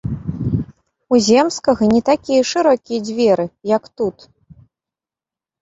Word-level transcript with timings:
У 1.15 1.19
земскага 1.27 1.83
не 1.93 2.01
такія 2.09 2.41
шырокія 2.53 2.99
дзверы, 3.11 3.45
як 3.77 3.83
тут. 4.01 4.17